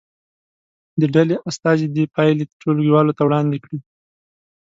[0.99, 3.77] د ډلې استازي دې پایلې ټولګي والو ته وړاندې کړي.